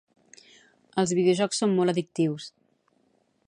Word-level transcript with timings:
Els 1.03 1.13
videojocs 1.19 1.61
són 1.63 1.77
molt 1.81 1.95
addictius 1.95 2.49